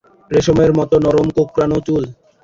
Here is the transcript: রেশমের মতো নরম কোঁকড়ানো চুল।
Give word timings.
রেশমের 0.31 0.71
মতো 0.77 0.95
নরম 1.05 1.27
কোঁকড়ানো 1.35 1.77
চুল। 1.87 2.03